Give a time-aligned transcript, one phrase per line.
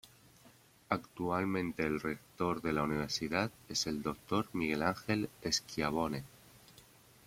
[0.89, 4.47] Actualmente el rector de la Universidad es el Dr.
[4.51, 6.23] Miguel Ángel Schiavone.